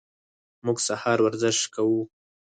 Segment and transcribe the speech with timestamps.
[0.65, 2.01] موږ سهار ورزش کوو.